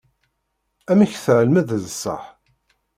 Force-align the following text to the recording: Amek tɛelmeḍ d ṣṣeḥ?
Amek 0.91 1.11
tɛelmeḍ 1.25 1.65
d 1.69 1.71
ṣṣeḥ? 1.93 2.23